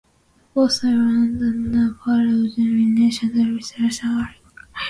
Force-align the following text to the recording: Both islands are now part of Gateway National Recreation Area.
Both 0.55 0.83
islands 0.83 1.39
are 1.43 1.53
now 1.53 1.93
part 2.03 2.25
of 2.25 2.55
Gateway 2.55 2.65
National 2.65 3.45
Recreation 3.45 4.09
Area. 4.09 4.33